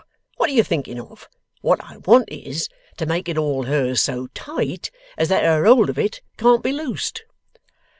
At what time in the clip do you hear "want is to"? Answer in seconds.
1.97-3.05